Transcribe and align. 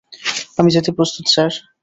আমি 0.59 0.69
যেতে 0.71 0.89
প্রস্তুত 0.97 1.25
স্যার। 1.27 1.51